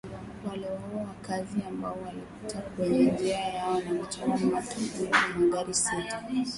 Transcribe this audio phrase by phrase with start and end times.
[0.49, 4.77] Waliwaua wakaazi ambao walipita kwenye njia yao na kuchoma moto
[5.39, 6.23] magari sita